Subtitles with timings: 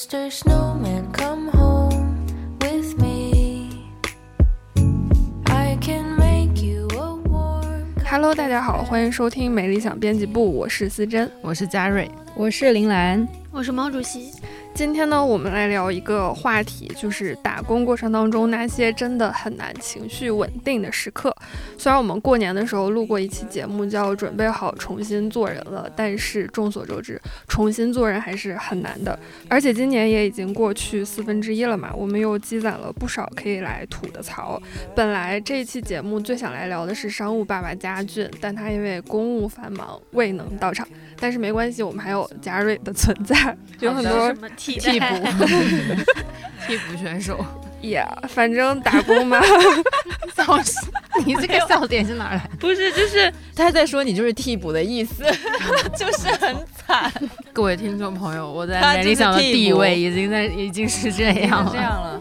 [0.00, 0.30] Mr.
[0.32, 2.26] Snowman, come home
[2.62, 3.68] with me.
[5.44, 7.84] I can make you a warm.
[8.06, 11.30] Hello，大家好，欢迎收听美理想编辑部，我是思珍。
[11.42, 14.32] 我是嘉瑞，我是林兰，我是毛主席。
[14.72, 21.34] 今天呢，我们来聊一个话题，就是打工过程当中那些真的很难情绪稳定的时刻。
[21.76, 29.18] 虽然我们过年的时候录过一期节目，叫“准备好重新做人了”，但是众所周知，重新做人还是很难的。
[29.48, 34.60] 而且今年也已经过去四分之一了嘛，我们又积攒了不少可以来吐的槽。
[34.96, 40.88] 本来这一期节目最想来聊的是商务爸爸家俊，但他因为公务繁忙未能到场。
[41.20, 45.06] 但是没关系，我们还有嘉瑞的存在， 有很多替替补？
[46.66, 47.44] 替补选手。
[47.82, 49.40] 呀反正打工嘛，
[50.36, 50.86] 笑死！
[51.24, 52.50] 你这个笑点是哪儿来？
[52.58, 55.24] 不是，就是他在说你就是替补的意思，
[55.96, 57.10] 就是很惨，
[57.54, 61.70] 各位听众朋友，我在他就是美理想的地位已经在已经是这样了。
[61.72, 62.20] 这样了。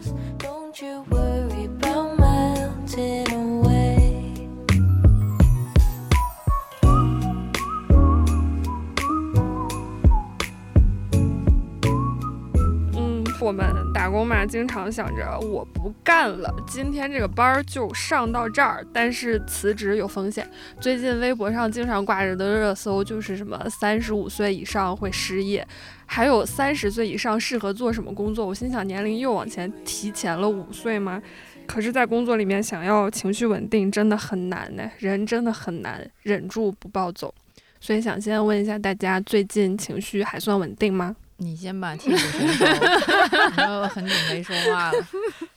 [13.42, 18.86] 我们打工嘛，经常想着我不干了，今天这个班儿就上到这儿。
[18.94, 20.48] 但是辞职有风险，
[20.80, 25.66] 最近微博上经常挂着的热搜就是什么三十五岁以上会失业，
[26.06, 28.46] 还有三十岁以上适合做什么工作。
[28.46, 31.22] 我心想，年龄又往前提前了五岁吗？
[31.66, 37.34] 可是，在工作里面想要情绪稳定真的很难呢，人真的很难忍住不暴走。
[37.80, 41.16] 所以想先问一下大家，最近情绪还算稳定吗？
[41.40, 42.66] 你先把替补选手，
[43.58, 45.08] 然后很久没说话了。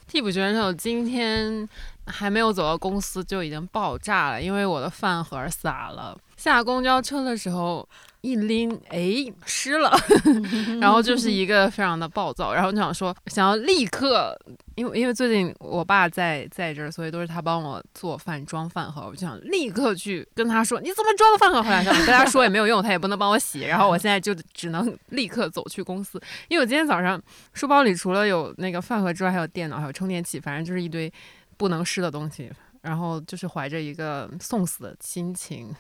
[0.07, 1.69] 替补选手今天
[2.07, 6.17] 还没有走到公司就已经爆炸了，因为我的饭盒洒了。
[6.37, 7.89] 下公交车的时候
[8.23, 9.93] 一拎，哎，湿了，
[10.81, 14.39] 然后就是一个非常的暴躁，然后就想说想要立刻，
[14.77, 21.85] 因为因为最近我爸在在这儿，所以都是他帮我做饭装饭盒，我就想立刻去跟他说你怎么装的饭盒回来？
[21.85, 27.21] 跟他说也没有用，他也不能帮我洗， 然后我现在就只能立刻走去公司，因为我今天早上
[27.53, 31.13] 书包里除了有那个饭盒之外，还有电脑，还有充电器，反正就是一堆
[31.57, 32.51] 不能湿的东西。
[32.83, 35.73] 然后就是怀着一个送死的心情，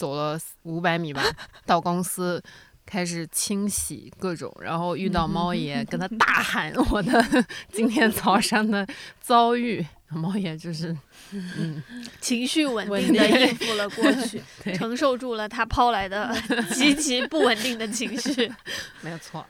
[0.00, 1.22] 走了五百米吧，
[1.66, 2.42] 到公司
[2.86, 7.22] 开始清洗各种，然后遇到猫爷，跟他大喊我的
[7.70, 8.86] 今天早上的
[9.20, 9.84] 遭遇。
[10.08, 10.96] 猫爷就是，
[11.32, 11.82] 嗯，
[12.18, 14.42] 情绪稳定的应付了过去，
[14.74, 16.34] 承受住了他抛来的
[16.72, 18.50] 极其不稳定的情绪。
[19.02, 19.46] 没有错。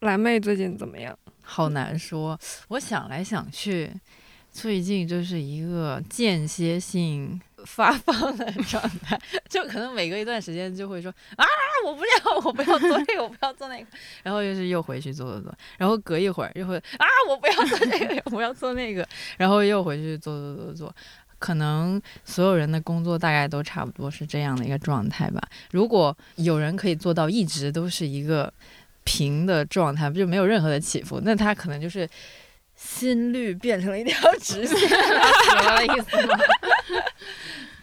[0.00, 1.16] 蓝妹最近怎么样？
[1.42, 2.36] 好难说，
[2.68, 3.92] 我想来想去，
[4.50, 9.18] 最近就是一个间歇性发放的状态，
[9.48, 11.44] 就可能每隔一段时间就会说啊，
[11.84, 13.86] 我不要，我不要做这个，我不要做那个，
[14.22, 19.06] 然后又是又回去做做做，然后隔一会儿又会啊，我不要做这个，我要做那个，
[19.36, 20.96] 然后又回去做做做做。
[21.38, 25.42] 可能所有人的工作大概都差不多是这样的一个状态吧。
[25.72, 28.52] 如果有人可以做到一直都是一个
[29.02, 32.08] 平的状态，就没有任何的起伏，那他可能就是
[32.76, 34.94] 心率变成了一条直线，死
[35.56, 36.38] 了的意思吗？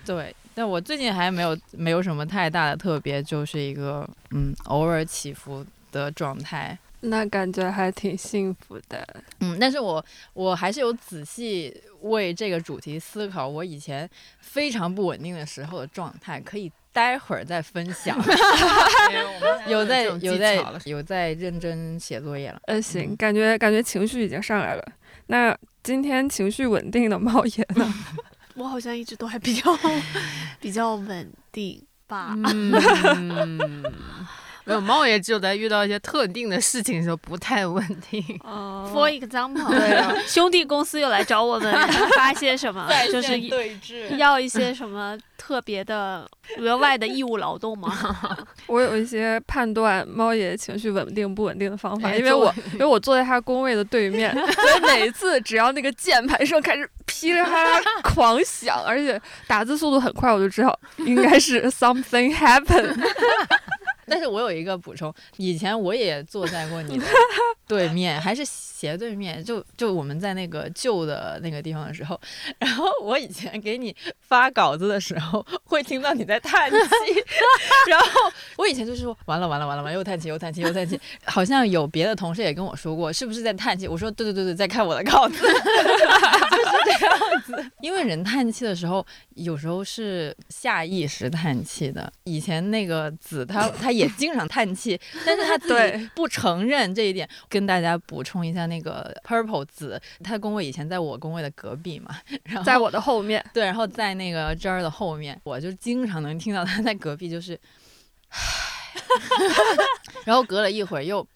[0.10, 6.76] 对，但我最近还没有没有什么太大的特别，就是一个嗯偶尔起伏的状态。
[7.02, 9.08] 那感觉还挺幸福的。
[9.42, 10.04] 嗯，但是我
[10.34, 11.72] 我还是有仔细
[12.02, 14.10] 为这个主题思考，我以前
[14.40, 18.18] 非常不稳定的时候的状态，可以待会儿再分享。
[19.70, 22.60] 有在有在有在认真写作业了。
[22.66, 24.84] 嗯，行，感觉感觉情绪已经上来了。
[25.28, 27.94] 那今天情绪稳定的猫爷呢？
[28.60, 29.78] 我好像一直都还比较
[30.60, 32.36] 比较稳定吧。
[32.36, 33.62] 嗯，
[34.70, 38.24] 没有猫爷只有在遇到一些特定的事情的时候不太稳定。
[38.46, 41.74] 哦 For example，对啊兄弟公司又来找我们
[42.16, 46.30] 发些什么，就是对峙要一些什么特别的
[46.60, 47.92] 额外的义务劳动吗？
[48.68, 54.44] 我有一些判断猫爷情绪稳定不稳定的方法，因为我因为我坐在他工位的对面，所
[54.78, 62.96] 以每一次只要那个键盘声开始噼里啪啦狂响，而且打字速度很快，我就知道应该是 something happened。
[64.10, 67.06] 但是我有一个补充，以前我也坐在过你的
[67.68, 72.20] 对面，还是斜对面，就就我们在那个旧的那个地方的时候，
[72.58, 76.78] 然后我以前给你发稿子的时候，会听到你在叹气，
[77.88, 83.88] 然后我以前就是说完了完了完了完了，又叹气又叹气又叹气，好像有别的同事也跟我说过，是不是在叹气？
[83.88, 85.54] 我说对对对对，在看我的稿子， 就是
[86.86, 87.72] 这样子。
[87.82, 89.06] 因为人叹气的时候，
[89.36, 92.12] 有时候是下意识叹气的。
[92.24, 97.30] 以前那个子他他也经常叹气， 但是他自己对不承认这一点。
[97.48, 107.60] 跟大家补充一下，那个 Purple 子，他的工位以前在我工位的隔壁嘛，然后在我的后面，对，然后在那个这儿的后面，我就经常能听到他在隔壁就是，
[110.26, 111.28] 然后隔了一会儿又。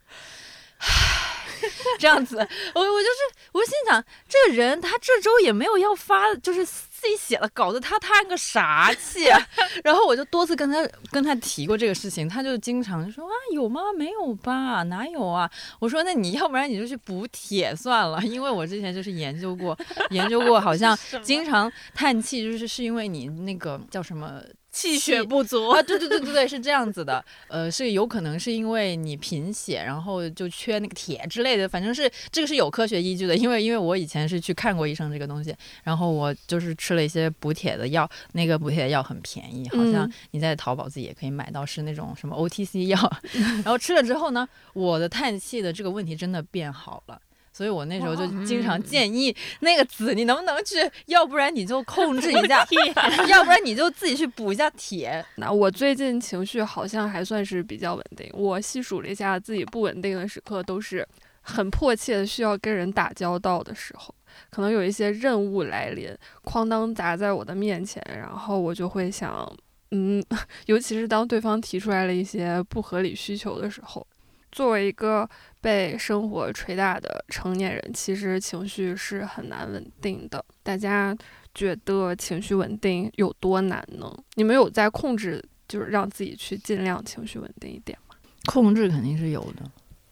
[1.98, 6.66] 这样子，我我就是，我心想，这个人他这周也没有要发，就是
[7.04, 9.38] 自己写了稿子，他叹个啥气啊？
[9.84, 13.82] 然后我就多次跟他跟他提过这个事情，他就经常就说啊有吗？
[13.98, 14.84] 没有吧？
[14.84, 15.50] 哪有啊？
[15.80, 19.78] 我说那你要不然你就去补铁算了，因为我之前就是研究过，
[20.12, 24.42] 研究过，好像 经常叹气就是是因为你那个叫什么。
[24.74, 43.22] 气血不足啊，对对对对对，是这样子的，呃，是有可能是因为你贫血，然后就缺那个铁之类的，反正是这个是有科学依据的，因为因为我以前是去看过医生这个东西，然后我就是吃了一些补铁的药，那个补铁的药很便宜，好像嗯你在淘宝自己也可以买到，是那种什么 OTC 药，
[43.64, 47.22] 然后吃了之后呢，我的叹气的这个问题真的变好了。
[47.54, 50.76] 所以我那时候就经常建议那个子，你能不能去？
[51.06, 52.66] 要不然你就控制一下，
[53.30, 55.24] 要不然你就自己去补一下铁。
[55.36, 58.30] 那我最近情绪好像还算是比较稳定。
[58.34, 61.08] 我细数了一下自己不稳定的时刻，都是
[61.42, 64.16] 很迫切的需要跟人打交道的时候，
[64.50, 66.10] 可能有一些任务来临，
[66.44, 69.54] 哐当砸在我的面前，然后我就会想，
[69.92, 70.24] 嗯，
[70.66, 74.08] 尤其是当对方提出来了一些不合理需求的时候，
[74.54, 75.28] 作为一个
[75.60, 80.46] 被生活捶打的成年人，其实情绪是很难稳定的。
[80.62, 81.18] 大家
[81.56, 84.16] 觉得情绪稳定有多难呢？
[84.36, 88.16] 你们有在控制，就是让自己去尽量情绪稳定一点吗？
[88.46, 89.64] 控制肯定是有的，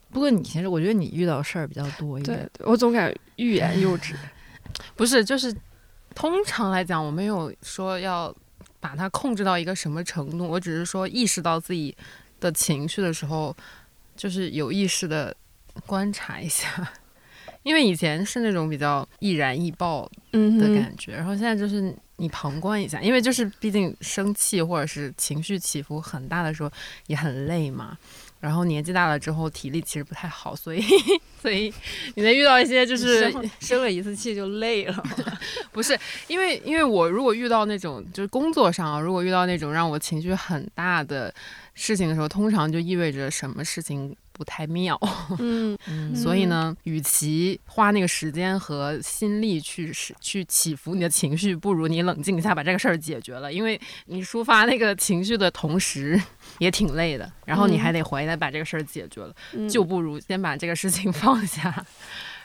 [0.09, 2.49] 不过你其实我觉得你遇到事儿比较多一对点。
[2.53, 4.15] 对，我总感觉欲言又止。
[4.95, 5.55] 不是，就是
[6.15, 8.35] 通常来讲，我没有说要
[8.79, 11.95] 把它控制到一个什么程度，我只是说意识到自己
[12.39, 13.55] 的情绪的时候，
[14.21, 15.35] 就是有意识的
[15.87, 16.91] 观察一下。
[17.63, 26.71] 因为以前是那种比较易燃易爆的感觉，然后现在就是你旁观一下，因为就是毕竟生气或者是情绪起伏很大的时候
[27.07, 27.97] 也很累嘛。
[28.41, 30.83] 然后年纪大了之后体力其实不太好，所以
[31.41, 31.73] 所以
[32.15, 35.03] 你能遇到一些就是生生了一次气就累了，
[35.71, 35.97] 不是
[36.27, 41.33] 因为因为我如果遇到那种就是工作上啊，如果遇到那种让我情绪很大的
[41.75, 44.99] 事情的时候，通常就意味着什么事情不太妙。
[45.37, 53.53] 嗯嗯所以呢，与其花那个时间和心力去是去起伏你的情绪，不如你冷静一下把这个事儿解决了。
[53.53, 56.19] 因为你抒发那个情绪的同时
[56.57, 61.85] 也挺累的，然后你还得回来把这个事儿解决了，嗯就不如先把这个事情 放下，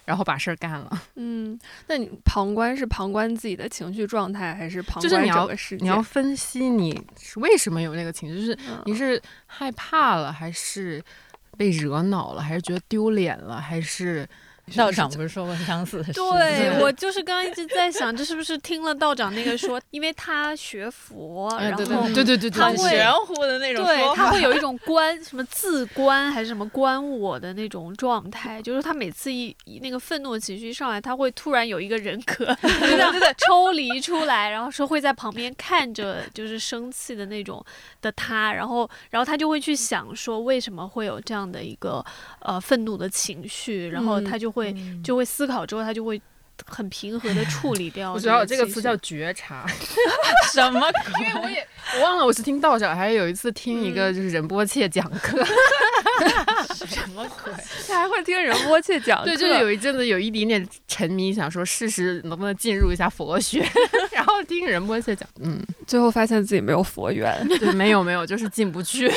[0.05, 1.03] 然后把事儿干了。
[1.15, 5.83] 嗯，那你旁观是旁观自己的情绪状态，还是旁观整个世界？
[5.83, 11.03] 你要分析你是为什么有那个情绪，就是嗯你是害怕了，还是
[11.57, 14.29] 被惹恼了，还是觉得丢脸了，还是
[14.75, 16.13] 道长不是说过相似的事？
[16.15, 23.97] 对我就是刚刚一直在想，这是不是听了道长那个说，因为他学佛，然后对对对对对，对他会玄乎的那种对。
[24.17, 33.15] 他会有一种观什么自观还是什么观我的那种状态，就是他每次一一那个愤怒的情绪上来，他会突然有一个人格 就这样
[33.47, 37.65] 抽离出来，然后说会在旁边看着就是生气的那种
[38.03, 42.05] 的他，然后然后他就会去想说为什么会有这样的一个
[42.41, 46.21] 呃愤怒的情绪，然后嗯他就会、就会思考之后，他就会
[46.65, 48.13] 很平和的处理掉。
[48.15, 49.67] 我知道这个词叫觉察，
[50.53, 50.81] 什么
[51.21, 55.45] 因为我也我忘了我是听道长，还是有一次听一个就是仁波切讲课，
[56.75, 57.53] 什么鬼？
[57.87, 63.65] 他还会听仁波切讲课，对，就是有一阵子有一点点沉迷，想说试试能不能进入一下佛学，
[64.11, 67.47] 然后听仁波切讲，嗯，最后发现自己没有佛缘。
[67.61, 69.13] 对，没有没有，就是进不去。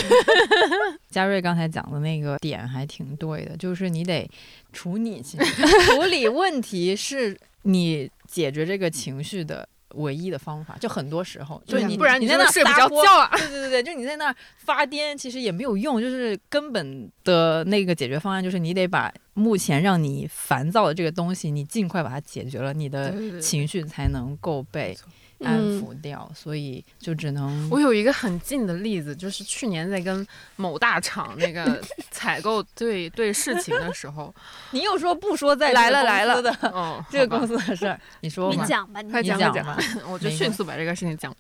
[1.10, 4.30] 嘉瑞刚才讲的那个点还挺对的，就是你得
[4.72, 5.64] 处理情绪
[5.96, 10.78] 处理问题是你解决这个情绪的唯一的方法。
[10.80, 13.30] 就很多时候，就是你不然你在那就睡不着觉啊。
[13.38, 16.00] 对对对对，就你在那儿发癫，其实也没有用。
[16.00, 24.96] 就是根本的那个解决方案，就是你得把目前让你烦躁的这个东西，你尽快把它解决了，你的情绪才能够被
[25.44, 26.30] 安嗯抚掉。
[26.36, 31.82] 所以就只能我有一个很近的例子，就是去年在跟某大厂那个
[32.12, 34.34] 采购对对事情的时候，
[34.72, 39.78] 你又说不说在来了来了司的嗯， 这个公司的事儿，你说吧，你讲吧，你快讲吧。
[40.08, 41.36] 我就迅速把这个事情讲。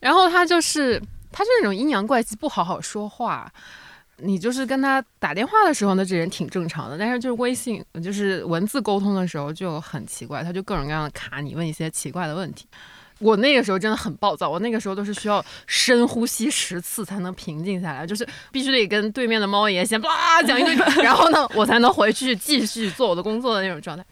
[0.00, 1.00] 然后他就是
[1.30, 3.52] 他是那种阴阳怪气，不好好说话。
[4.18, 12.68] 你就是跟他打电话的时候呢，这人挺正常的，但是就是微信，就是文字沟通的时候就很奇怪，他就各种各样的卡你，问一些奇怪的问题。
[13.22, 24.04] 我那个时候真的很暴躁，我那个时候都是需要深呼吸十次才能平静下来，就是必须得跟对面的猫爷先叭 讲一堆，然后呢，我才能回去继续做我的工作的那种状态。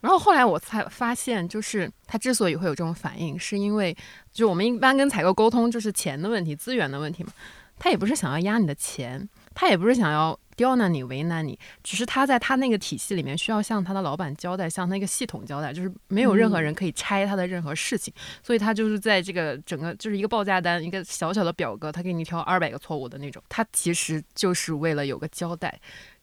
[0.00, 3.96] 然后后来我才发现，就是他之所以会有这种反应，是因为
[4.32, 7.30] 就我们一般跟采购沟通就是钱的问题、资源的问题嘛。
[7.76, 25.78] 他也不是想要压你的钱，他也不是想要刁难你、为难你，只是他在他那个体系里面需要向他的老板交代，向那个系统交代，就是没有任何人可以拆他的任何事情，所以他就是在这个整个就是一个报价单，一个小小的表格，他给你挑二百个错误的那种，他其实就是为了有个交代。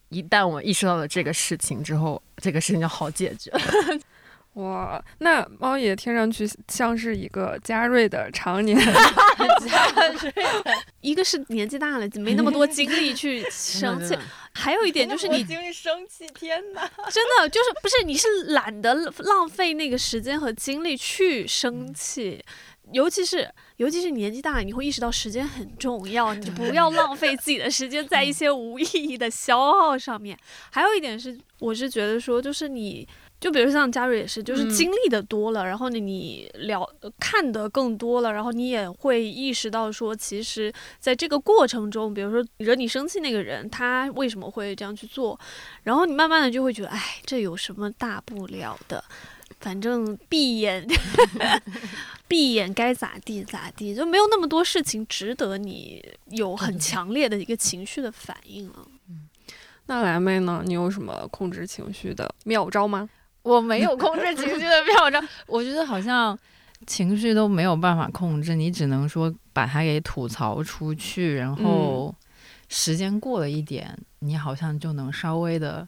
[0.09, 3.49] 一旦我意识到了这个事情之后，这个事情就好解决。
[4.55, 8.77] 哇，那猫爷听上去像是一个嘉瑞的常年
[10.99, 14.13] 一个是年纪大了，没那么多精力去 生气，
[14.53, 16.81] 还有一点就是你精力生气，天哪！
[17.09, 22.43] 真的就是不是你是懒得浪费那个时间和精力去生气，
[22.91, 30.37] 尤其是尤其是年纪大了，你会意识到时间很重要，你就不要浪费自己的时间在一些无意义的消耗上面。
[30.71, 33.07] 还有一点是，我是觉得说，就是你。
[33.41, 36.87] 就比如像嘉瑞也是，就是经历的多了，然后呢，你了
[37.19, 45.37] 看的更多了，然后你也会意识到说，其实在这个过程中，比如说惹你生气那个人，他为什么会这样去做，
[45.81, 49.03] 然后你慢慢的就会觉得，哎，这有什么大不了的，
[49.59, 50.85] 反正闭眼
[52.29, 58.87] 闭眼该咋地咋地，就没有那么多事情值得你有很强烈的一个情绪的反应了。
[59.09, 59.27] 嗯，
[59.87, 60.61] 那蓝妹呢？
[60.63, 63.09] 你有什么控制情绪的妙招吗？
[63.43, 66.37] 我没有控制情绪的妙招， 我觉得好像
[66.85, 72.13] 情绪都没有办法控制，你只能说把它给吐槽出去，然后
[72.69, 75.87] 时间过了一点，你好像就能稍微的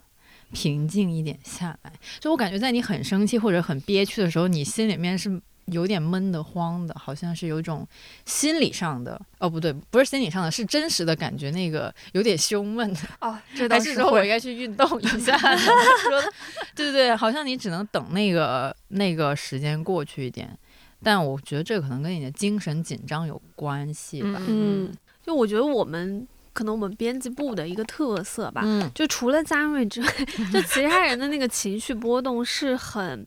[0.52, 1.94] 平静一点下来。
[2.20, 5.42] 就我感觉，在你很生气或者很憋屈的时候，你心里面是。
[5.68, 7.88] 有点闷得慌的，好像是有一种
[8.26, 13.40] 心理上的哦，不对，不是心理上的，是真实的感觉，那个有点胸闷的哦。
[13.70, 15.38] 还是说我应该去运动一下？
[15.56, 15.74] 说
[16.76, 20.58] 对对对，好像你只能等那个那个时间过去一点，
[21.02, 24.42] 但我觉得这可能跟你的精神紧张有关系吧。
[24.48, 24.92] 嗯，
[25.26, 30.08] 就我觉得我们可能我们编辑部的一个特色吧，就除了嘉瑞之外，
[30.52, 33.26] 就其他人的那个情绪波动是很。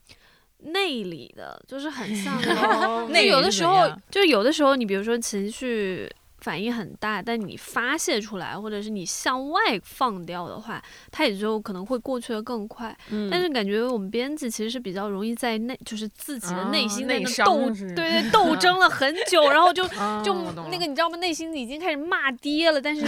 [0.58, 2.40] 内里的，就是很像
[3.10, 12.96] 那有的时候，就有的时候，你比如说情绪反应很大，但你发泄出来，或者是你向外放掉的话，它也就可能会过去的更快。
[13.10, 13.28] 嗯。
[13.30, 19.86] 但是感觉我们编辑其实是比较容易在内，就是自己的内心在那斗，对 对，斗争了很久，然后就
[20.24, 20.34] 就
[20.70, 21.16] 那个你知道吗？
[21.18, 23.02] 内心已经开始骂爹了，但是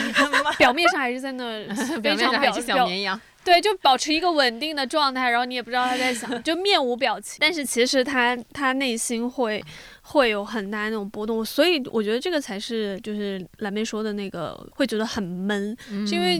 [0.58, 1.44] 表面上还是在那
[2.02, 3.20] 非常表小绵羊。
[3.48, 7.38] 对，就保持一个稳定的状态，然后你也不知道他在想，就面无表情。
[7.40, 9.64] 但是其实他他内心会
[10.02, 15.74] 会有很大那种波动，所以我觉得这个才是就是蓝妹说的那个会觉得很闷，
[16.06, 16.38] 是因为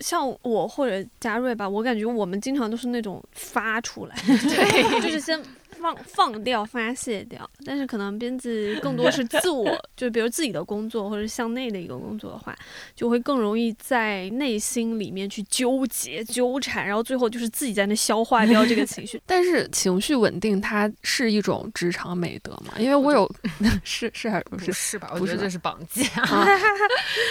[0.00, 5.42] 像我或者嘉瑞吧，我感觉我们经常都是那种发出来，对， 就是先。
[5.80, 12.56] 放放掉、发泄掉，但是可能编辑更多 是自我，就比如自己的工作或者向内的一个工作的话，
[12.94, 19.20] 就会更容易在内心里面去纠结、纠缠，然后最后就是自己在那消化掉这个情绪。
[19.26, 22.74] 但是情绪稳定，它是一种职场美德嘛？
[22.78, 23.30] 因为我有
[23.82, 25.10] 是是还是不是是吧？
[25.14, 26.04] 我觉得这是绑架。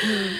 [0.05, 0.37] 嗯，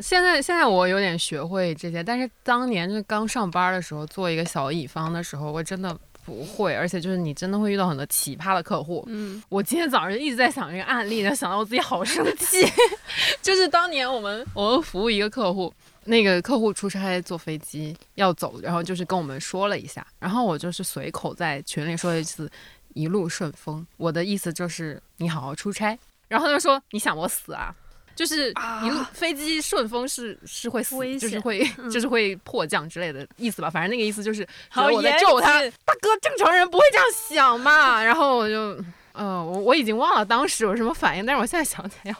[0.00, 5.96] 现在现在我有点学会这些，但是当年就刚上班的时候，做一个小乙方的时候，我真的。
[6.24, 9.04] 不会，而且就是你真的会遇到很多奇葩的客户。
[9.08, 12.64] 嗯，我今天早上一直在想这个案例，然后想到我自己好生气。
[13.42, 15.72] 就是当年我们我们服务一个客户，
[16.04, 22.50] 那个客户出差坐飞机要走，然后就是跟我们说了一下，然后我就是随口在群里说一次
[22.94, 25.98] “一路顺风”，我的意思就是你好好出差。
[26.28, 27.74] 然后他就说：“你想我死啊？”
[28.14, 28.52] 就是
[28.84, 33.70] 一路飞机顺风是是会死，就是会就是会迫降之类的意思吧。
[33.70, 38.02] 反正那个意思就是我在救他，大哥，正常人不会这样想嘛。
[38.02, 38.78] 然后我就，
[39.12, 42.14] 呃，我我已经忘了当时有什么反应，但是我现在想起来，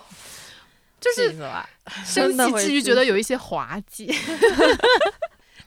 [1.00, 1.34] 就是
[2.04, 4.12] 生气之余觉得有一些滑稽。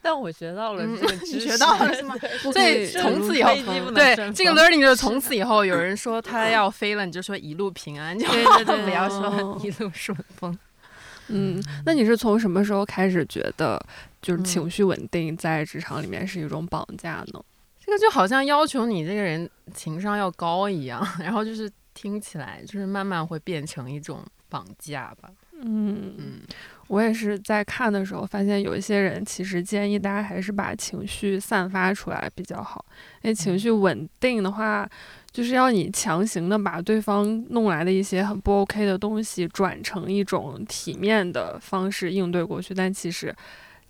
[0.06, 2.16] 但我学到了这个 知识，学到了是吗？
[2.54, 3.52] 所以从此以后，
[3.92, 10.56] 对这个 learning 就是从此以后，有人说他要飞了，你就说一路平安，就不要说一路顺风。
[11.30, 13.84] 嗯，那你是从什么时候开始觉得
[14.22, 17.44] 就是情绪稳定在职场里面是一种绑架呢？
[17.84, 25.32] 这个就好像要求你这个人情商要高一样， 然后就是听起来就是慢慢会变成一种绑架吧。
[25.58, 26.42] 嗯嗯，
[26.88, 32.86] 我也是在看的时候发现，有一些人其实建议大家还是把情绪散发出来比较好。
[33.24, 34.88] 因为情绪稳定的话，
[35.32, 43.36] 就是要你强行的把对方弄来的一些很不 OK 的东西转成一种体面的方式应对过去，但其实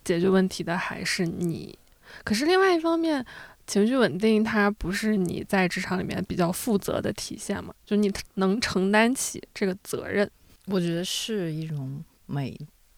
[0.02, 1.78] 解决问题的还是你。
[2.24, 3.22] 可是另外一方面，
[3.66, 7.74] 情绪稳定它不是你在职场里面比较负责的体现嘛？
[7.84, 10.30] 就你能承担起这个责任，
[10.66, 12.56] 我觉得是一种美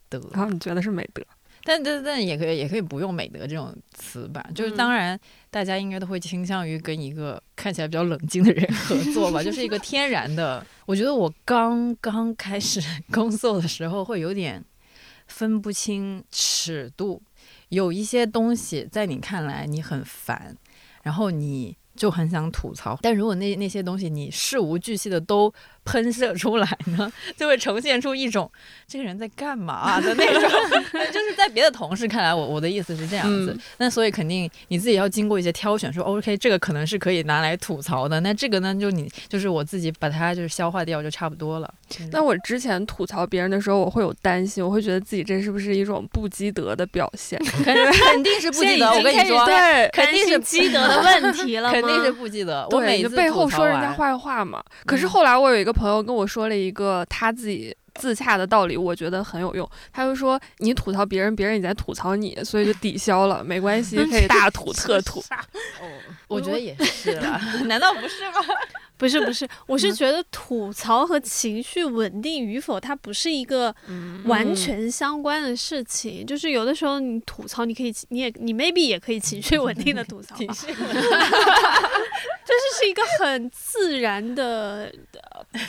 [0.09, 0.21] 德。
[0.33, 1.23] 然后你觉得是美德。
[1.65, 5.19] 但但但也可以也可以不用美德这种词吧，就是当然
[5.51, 10.65] 大家应该都会倾向于跟一个看起来比较冷静的人合作吧，就是一个 天然的。
[10.87, 14.65] 我觉得我刚刚开始工作的时候会有点
[15.27, 17.21] 分不清尺度，
[17.69, 20.57] 有一些东西在你看来你很烦，
[21.03, 25.53] 然后你就很想吐槽，但如果那那些东西你事无巨细的都。
[25.89, 26.69] 喷射出来
[26.99, 28.51] 呢， 就会呈现出一种
[28.87, 30.43] 这个人在干嘛 的那种，
[31.11, 33.59] 就是在别的同事看来，我我的意思是这样子。
[33.79, 38.21] 那所以肯定你自己要经过一些挑选，说 OK，这个可能是可以拿来吐槽的。
[38.21, 41.73] 那这个呢，就你就是我自己把它就是消化掉就差不多了。
[42.13, 47.43] 那我之前吐槽别人的时候，我会有担心，我会觉得自己这是不是一种不积德的表现？
[47.65, 48.93] 肯肯定是不积德。
[48.93, 52.69] 我跟你说，对，肯定是积德的问题了，肯定是不积德。
[52.73, 54.63] 我每次背后说人家坏话嘛。
[54.85, 55.78] 可是后来我有一个。
[55.79, 59.69] 朋友跟我说了一个他自己自洽的道理，我觉得很有用。
[59.93, 65.21] 他就说：“你吐槽别人，别人也在吐槽你，所以就抵消了，没关系， 可以大吐特吐。
[65.81, 65.87] ”哦，
[66.27, 68.41] 我觉得也是了， 难道不是吗？
[68.97, 73.73] 不是不是，我是觉得吐槽和情绪稳定与否，它不是一个
[74.25, 76.27] 完全相关的事情。
[76.27, 80.35] 就是有的时候你吐槽，你可以，你也你 maybe 也可以情绪稳定的吐槽，
[82.49, 84.91] 就是是一个很自然的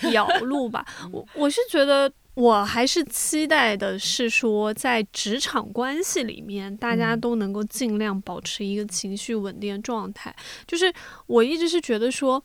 [0.02, 0.86] 表露吧。
[1.12, 10.34] 我我是觉得，我还是期待的是说，在职场关系里面，大家都能够尽量保持一个情绪稳定的状态。
[10.66, 10.94] 就是
[11.28, 12.44] 我一直是觉得说。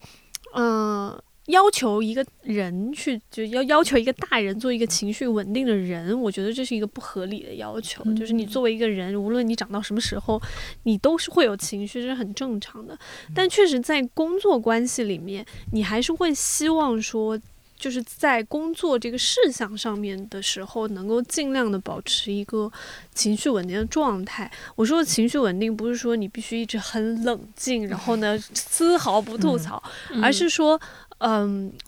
[0.56, 8.02] 嗯，要求一个人去，就要要求一个大人做一个情绪稳定的人，我觉得这是一个不合理的要求。
[8.14, 10.40] 就是你作为一个人，无论你长到什么时候，
[10.85, 12.98] 你都是会有情绪，这是很正常的。
[13.35, 17.38] 但确实，在工作关系里面，你还是会希望说。
[17.76, 22.70] 就是在工作这个事项上面的时候，能够尽量的保持一个
[23.12, 24.50] 情绪稳定的状态。
[24.76, 29.83] 我说的情绪稳定，不是说你必须一直很冷静，然后呢丝毫不吐槽，
[30.22, 31.03] 而是说，嗯，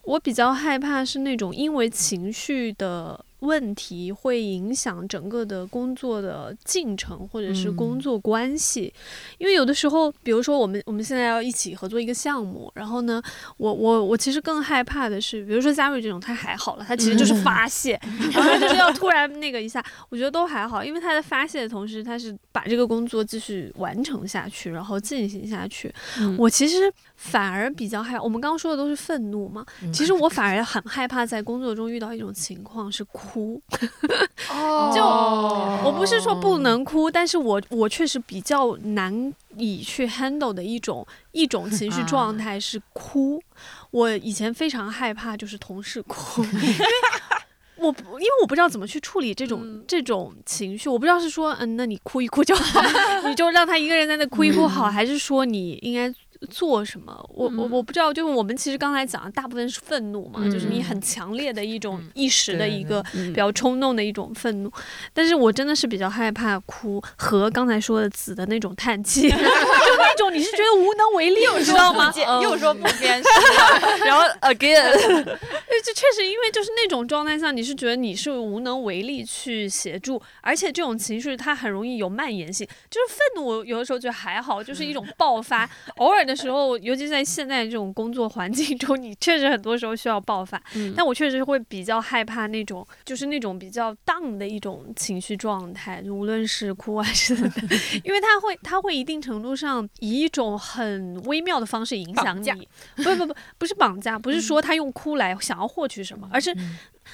[0.03, 3.25] 我比较害怕是那种因为情绪的。
[3.41, 8.93] 问题会影响整个的工作的进程，或者是工作关系，
[9.37, 13.23] 因为有的时候，比如说我们我们现在要一起合作一个项目，然后呢，
[13.59, 18.01] 我我我其实更害怕的是，比如说嘉瑞这种，他还好了，他其实就是发泄，
[18.33, 25.95] 然后他就是要突然那个一下，我觉得都还好，因为他在发泄的同时，他是把这个工作继续完成下去，然后进行下去。
[26.39, 26.91] 我其实。
[27.17, 29.65] 反而比较害，我们刚刚说的都是愤怒嘛。
[29.93, 33.61] 其实我反而很害怕在工作中遇到一种情况是哭。
[34.51, 43.43] 哦，就我不是说不能哭，但是我我确实比较难以去 handle 的一种一种情绪状态是哭。
[43.91, 46.75] 我以前非常害怕就是同事哭，因为
[47.81, 52.81] 我因为我不知道怎么去处理这种这种情绪，我不知道是说嗯，那你哭一哭就好，
[53.27, 56.15] 你就让他一个人在那哭一哭好，还是说你应该。
[56.51, 57.13] 做什么？
[57.35, 58.13] 我我我不知道。
[58.13, 64.71] 就是我们其实刚才讲的大部分是愤怒嘛，就是你很强烈的一种一时的一个比较冲动的一种愤怒。
[65.13, 72.13] 但是我真的是比较害怕哭和刚才说的子的那种叹气， 就那种你是觉得无能为力，你知道吗？
[72.43, 73.29] 又说不坚持，
[74.05, 75.25] 然后 again，对，
[75.83, 82.67] 就确实因为就是那种状态下，你是觉得你是无能为力去协助，而且这种情绪它很容易有蔓延性。
[82.91, 86.26] 就是愤怒，有的时候觉得还好，就是一种爆发，偶尔。
[86.27, 90.61] 的时候，尤其在现在这种工作环境中，你确实很多时候需要爆发。
[90.97, 97.35] 但我确实会比较害怕那种，就是那种比较 down 的一种情绪状态，就无论是哭还是，
[98.05, 102.69] 因为它会，它会一定程度上以一种很微妙的方式影响你。
[102.97, 106.57] 不不不，不是绑架，不是说他用哭来想要获取什么，而是，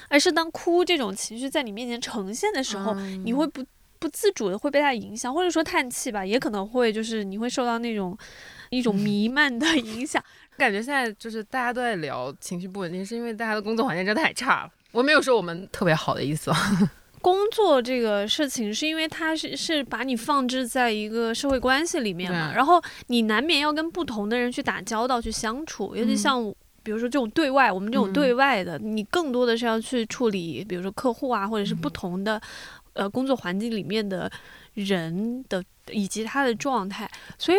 [0.09, 3.63] 而是当哭这种情绪在你面前呈现的时候，你会不
[4.03, 8.17] 不自主的会被它影响，或者说叹气吧，也可能会就是你会受到那种。
[8.69, 10.19] 一种弥漫的影响，
[10.57, 14.71] 感觉现在就是大家都在聊情绪不稳定，是因为大家的工作环境真的太差了。
[14.91, 16.51] 我没有说我们特别好的意思。
[17.21, 26.51] 工作这个事情是因为它是是把你放置在一个社会关系里面嘛，然后你难免要跟不同的人去打交道、去相处，尤其像。
[26.85, 32.41] 比如说这种对外，我们这种嗯对外的，你更多的是要去处理，比如说客户啊，或者是不嗯同的、
[32.93, 34.31] 呃工作环境里面的
[34.73, 37.09] 人的以及他的状态。
[37.37, 37.57] 所以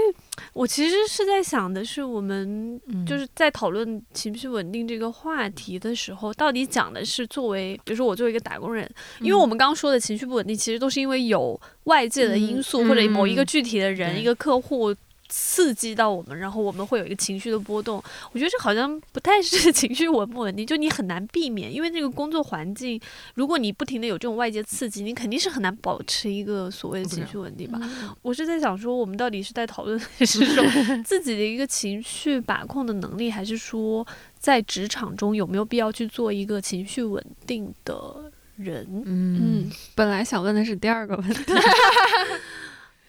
[0.52, 8.88] 我其实是在想的是，我们嗯就是在讨论情绪稳定这个话题的时候，到底讲的是作为，比如说我作为一个打工人，
[9.20, 14.94] 因为我们刚刚说的情绪不稳定，其实都是因为有外界的因素、嗯或者某一个嗯具体的人、对一个客户。
[15.36, 18.00] 刺激到我们，然后我们会有一个情绪的波动。
[18.30, 23.00] 我觉得这好像不太是 情绪稳不稳定，就你很难避免，因为这个工作环境，
[23.34, 27.80] 如果你不停的有这种外界刺激，你肯定是很难保持一个所谓的情绪稳定吧。
[28.22, 30.64] 我是在想说，我们到底是在讨论的是说
[31.04, 34.06] 自己的一个情绪把控的能力，还是说
[34.38, 38.86] 在职场中有没有必要去做一个情绪稳定的人？
[39.04, 41.42] 嗯嗯，本来想问的是第二个问题，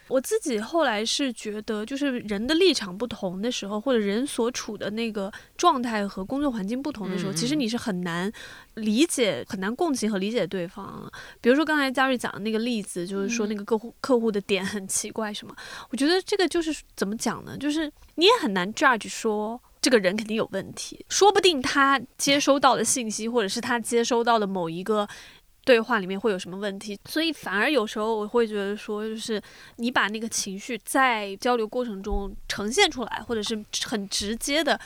[0.07, 8.31] 我自己后来是觉得，就是人的立场不同的时候，或者人所处的那个状态和工作环境不同的时候，嗯其实你是很难
[8.75, 11.11] 理解、很难共情和理解对方。
[11.41, 15.55] 比如说刚才佳瑞讲的那个例子，就是说那个客户客户的点很奇怪什么，
[15.89, 17.57] 我觉得这个就是怎么讲呢？
[17.57, 19.61] 就是你也很难 judge 说。
[19.81, 25.07] 这个人肯定有问题，说不定他接收到的信息，或者是他接收到的某一个
[25.65, 29.41] 对话里面会有什么问题，所以反而有时候我会觉得说，就是
[29.77, 34.79] 你把那个情绪在交流过程中呈现出来，或者是很直接的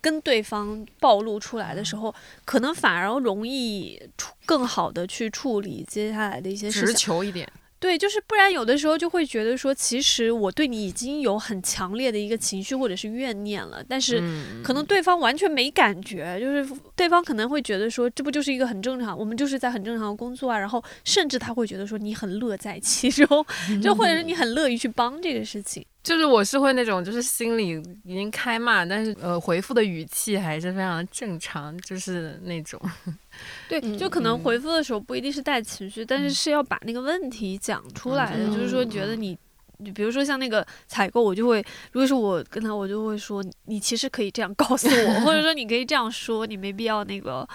[0.00, 2.12] 跟对方暴露出来的时候，
[2.46, 7.06] 可能反而容易处更好的去处理接下来的一些事情直情。
[7.06, 7.46] 球一点，
[7.82, 16.64] 对，就是不然有的时候就会觉得说，其实我对你已经有很强烈的一个情绪或者是怨念了，但是嗯可能对方完全没感觉，就是
[16.94, 23.26] 对方可能会觉得说，这不就是一个很正常，我们就是在很正常的工作啊，然后甚至他会觉得说你很乐在其中，
[23.82, 25.84] 就或者是你很乐于去帮这个事情。
[26.02, 32.80] 就是我是会那种，就是心里已经开骂，但是呃回复的语气还是非常的正常，就是那种，
[33.68, 34.38] 对，嗯就可能嗯。
[34.40, 39.38] 回复的时候不一定是带情绪，但是是要把那个问题讲出来的，嗯就是说觉得你。
[39.84, 41.58] 就比如说像那个采购，我就会，
[41.90, 47.48] 如果是我跟他，我就会说，你其实可以这样告诉我， 或者说你可以这样说，你没必要那个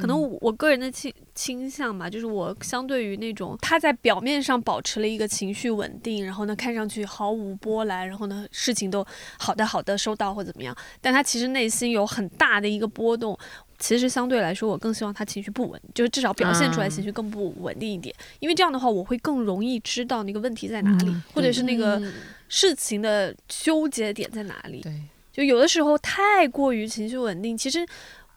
[0.00, 9.06] 可能我我个人的倾倾向吧，就是我相对于那种他在表面上保持了一个情绪稳定，然后呢看上去毫无波澜，然后呢事情都
[9.38, 13.38] 好的好的收到或怎么样，但他其实内心有很大的一个波动。
[13.76, 22.12] 其实相对来说，我更希望他情绪不稳，就是至少表现出来嗯情绪更不稳定一点，因为这样的话，我会更容易知道那个问题在哪里，嗯或者是那个嗯
[22.48, 24.80] 事情的纠结点在哪里。
[24.80, 24.92] 对，
[25.32, 27.84] 就有的时候太过于情绪稳定，其实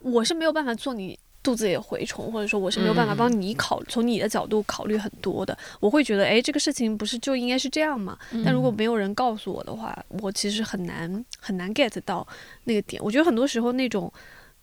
[0.00, 1.16] 我是没有办法做你
[1.48, 5.56] 肚子也蛔虫，或者说我是没有办法帮你考、从你的角度考虑很多的。
[5.80, 8.18] 我会觉得，哎，这个事情不是就应该是这样吗？
[8.44, 12.26] 但如果没有人告诉我的话，我其实很难很难 get 到
[12.64, 13.02] 那个点。
[13.02, 14.12] 我觉得很多时候那种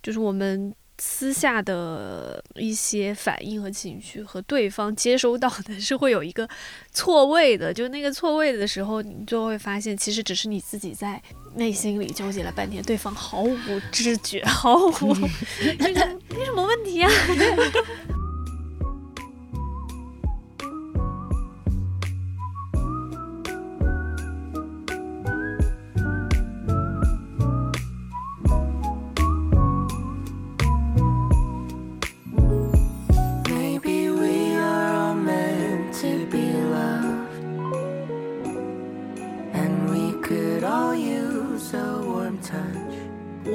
[0.03, 0.71] 就是我们。
[0.97, 6.47] 私下的一些反应和情绪和对方接收到的 是会有一个
[6.91, 11.21] 错位的，就那个错位的时候，你就会发现，其实只是你自己在
[11.55, 13.57] 内心里纠结了半天，对方毫无
[13.91, 14.91] 知觉，毫无
[15.79, 17.11] 就是没什么问题啊。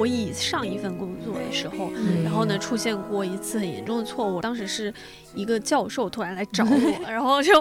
[0.01, 1.91] 我以上一份工作的时候，
[2.23, 4.91] 然后呢出现过一次很严重的错误，当时是
[5.35, 7.53] 一个教授突然来找我， 然后就。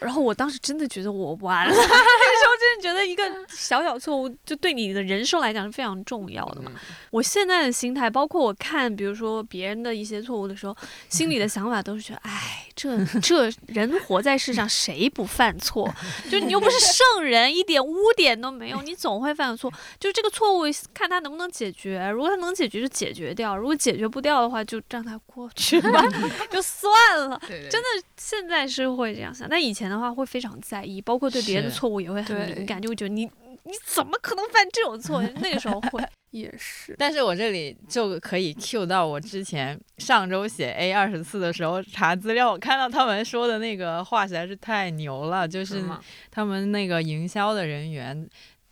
[0.00, 6.72] 然后我当时真的觉得我完了，那时候真的觉得一个小小错误就对你的人生来讲是非常重要的嘛。
[7.10, 10.76] 我现在的心态，包括我看，比如说别人的一些错误的时候，
[11.08, 15.90] 心里的想法都是觉得，哎，这这人活在世上谁不犯错？
[16.30, 19.72] 就你又不是圣人，一点污点都没有，你总会犯错。
[19.98, 22.10] 就这个错误，看他能不能解决。
[22.10, 26.02] 如果他能解决，就解决掉；如果解决不掉的话，就让他过去吧，
[26.50, 26.90] 就算
[27.28, 27.40] 了。
[27.48, 33.24] 真的，现在是会这样想，但以前的话会非常在意，包括对别人的错误也会很对敏感，就会觉得你
[33.64, 35.22] 你怎么可能犯这种错？
[35.40, 36.02] 那个时候会。
[36.30, 45.82] 也是，但是我这里就可以 cue 到我之前上周写 A 二十四的时候查资料，我看到他们说的那个话实在是太牛了，就是
[46.30, 48.28] 他们那个营销的人员。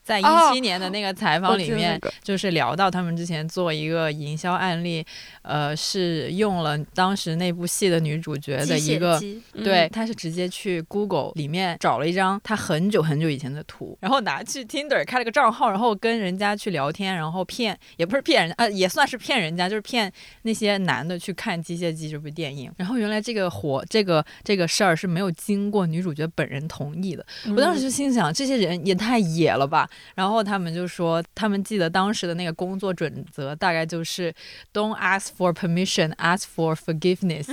[0.06, 5.04] 在一哦七年的那个采访里面就是聊到他们之前做一个营销案例，
[5.42, 9.20] 呃，是用了当时那部戏的女主角的一个。
[9.64, 22.70] 对，她是直接去 Google 里面找了一张她很久很久以前的图，然后拿去 Tinder 开了个账号，然后跟人家去聊天，然后骗，也不是骗人家，呃，也算是骗人家，就是骗那些男的去看《机械姬》这部电影。
[22.76, 27.26] 然后原来这个活，这个这个事儿是没有经过女主角本人同意的。
[27.48, 29.88] 我当时就心想，这些人也太野了吧。
[30.14, 34.34] 然后他们就说，他们记得当时的那个工作准则大概就是
[34.72, 37.46] Don't ask for permission, ask for forgiveness。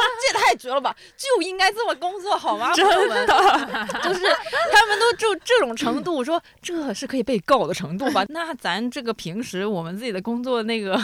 [0.32, 2.72] 这也太绝了吧，就应该这么工作好吗？
[2.74, 3.26] 朋友们，
[4.02, 4.24] 就是
[4.72, 8.24] 他们都就这种程度，我说这是可以被告的程度吧？
[8.30, 10.98] 那咱这个平时我们自己的工作那个，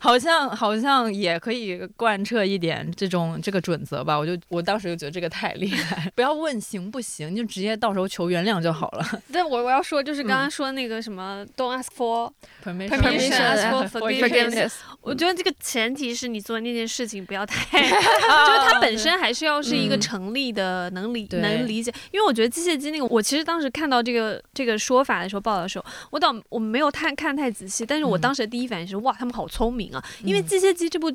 [0.00, 4.16] 好像好像也可以贯彻一点这种这个准则吧？
[4.16, 9.22] 我就我当时就觉得这个太厉害，不要问行不行，你就直接到时候求原谅就好了。
[9.32, 17.78] 但我我要说，就是刚刚说那个什么、don't ask for，Permission, Permission, ask for forgiveness 我觉得这个前提是你做的那件事情不要太，
[18.46, 21.92] 就是它本身还是要是一个嗯成立的、能理能理解。
[22.10, 30.04] 因为我觉得机械姬那个，我其实当时看到这个这个说法的时候，报道的时候，我倒我没有太看太仔细，但是我嗯当时的第一反应是，哇，他们好聪明啊！
[30.22, 31.12] 因为嗯机械姬这部。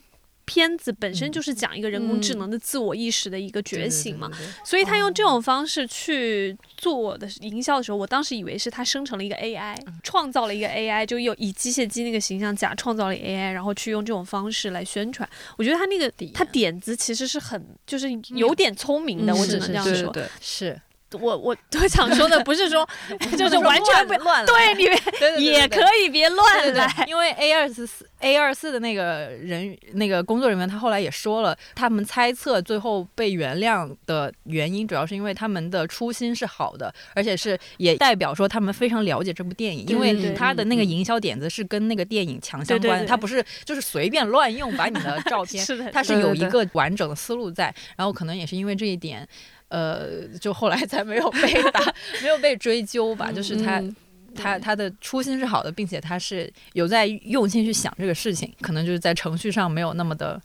[0.49, 1.31] 片子本身嗯。
[1.31, 2.39] 就是讲一个人工智嗯。
[2.39, 4.31] 能的自我意识的一个觉醒嘛，
[4.65, 15.29] 所以他用这种方式去做我的营销的时候，我当时以为是他生成了一个 AI，创造了一个 AI，就有以机械姬那个形象假创造了 AI，然后去用这种方式来宣传。
[15.57, 20.15] 我觉得他那个他点子其实是很就是有点聪明的，嗯我只能这样说。
[20.41, 20.81] 是，
[21.13, 22.87] 我我我想说的不是说
[23.37, 27.05] 就是完全不乱对，你们对对对也可以别乱对对来。
[27.07, 49.27] 因为 A 二四四 A 二四的那个人那个工作人员，他后来也说了，他们猜测最后被原谅的原因，主要是因为他们的初心是好的，而且是也代表说他们非常了解这部电影，因为他的那个营销点子是跟那个电影强相关他不是就是随便乱用把你的照 片，是的，他是有一个完整的思路在，然后可能也是因为这一点。
[49.69, 51.81] 呃，就后来才没有被打，
[52.21, 53.31] 没有被追究吧。
[53.31, 53.95] 就是他，嗯
[54.35, 60.39] 他他的初心是好的，并且他是有在用心去想这个事情，可能就是在程序上没有那么的、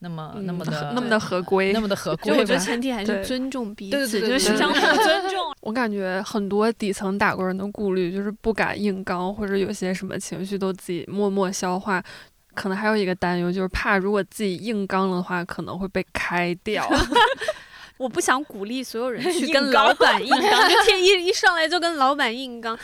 [0.00, 1.80] 那么、那么的、那么的合规那。
[1.80, 2.58] 么的合规就我觉得。
[2.58, 5.38] 前提还是尊重彼对对此，对对对就是相互尊重。
[5.62, 12.02] 我感觉很多底层打工人的顾虑就是不敢硬刚，或者有些什么情绪都自己默默消化。
[12.54, 16.84] 可能还有一个担忧，就是怕如果自己硬刚的话，可能会被开掉。
[17.98, 22.78] 我不想鼓励所有人 去跟老板硬刚，就天一 一上来就跟老板硬刚。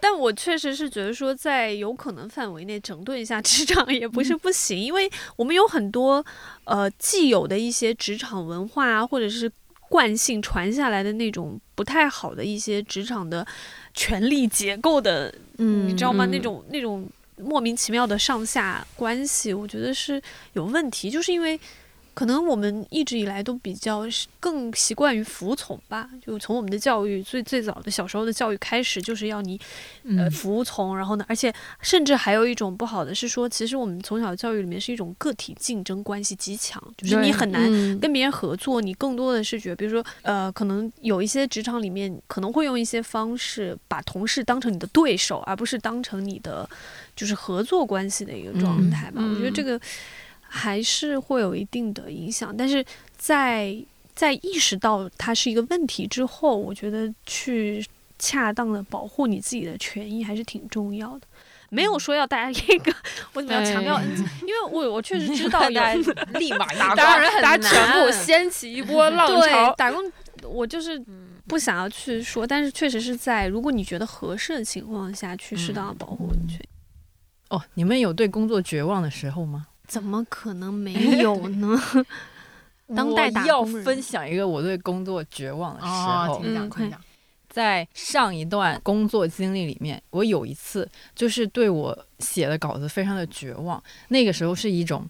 [0.00, 6.24] 但我确实是觉得说，在有可能范围内整顿一下职场也不是不行，因为我们有很多
[6.64, 9.50] 呃既有的一些职场文化啊，或者是
[9.88, 13.44] 惯性传下来的那种不太好的一些职场的
[13.92, 16.24] 权力结构的，嗯你知道吗？
[16.26, 21.58] 嗯那种那种莫名其妙的上下关系，我觉得是有问题，就是因为。
[22.14, 29.58] 可能我们一直以来都比较是更习惯于服从吧，就从我们的教育最最早的小时候的教育开始，就是要你
[30.16, 30.30] 呃嗯。
[30.30, 37.98] 服从，然后呢，而且甚至还有一种不好的是说，其实我们从小教育里面是一种个体竞争关系极强，就是你很难嗯。
[38.00, 46.68] 跟别人合作，你更多的是觉得，比如说，呃，可能有一些职场里面可能会用一些方式把同事当成你的对手，而不是当成你的
[47.14, 49.22] 就是合作关系的一个状嗯态吧。
[49.30, 49.54] 我觉得嗯。
[49.54, 49.80] 这个
[50.52, 52.84] 还是会有一定的影响，但是
[53.16, 53.76] 在
[54.16, 57.86] 在意识到它是一个问题之后，我觉得去
[58.18, 61.26] 恰当的保护你自己的权益还是挺重要的。
[61.68, 62.92] 没有说要大家一个，
[63.32, 64.02] 我怎么要强调？
[64.42, 69.72] 因为我我确实知道有大家立马打大光家大家全部掀起一波浪对潮。
[69.76, 70.02] 打工，
[70.42, 71.00] 我就是
[71.46, 76.60] 不想要去说，但是确实是在如果你觉得合适的情况下去适当的保护你的权。
[77.50, 79.68] 哦，你们有对工作绝望的时候吗？
[79.90, 81.76] 怎么可能没有呢？
[82.94, 85.92] 当代打要分享一个我对工作绝望的时候。
[85.92, 87.00] 哦，听讲，嗯听讲。
[87.48, 93.82] 在上一段工作经历里面，我有一次就是对我写的稿子非常的绝望。
[94.08, 95.04] 那个时候是一种，